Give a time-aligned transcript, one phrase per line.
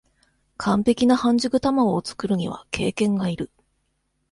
[0.57, 3.51] 完璧な半熟たまごを作るには経験がいる